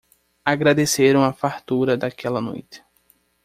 [0.45, 2.83] Agradeceram a fartura daquela noite